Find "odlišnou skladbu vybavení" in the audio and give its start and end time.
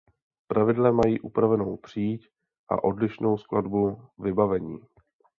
2.83-4.79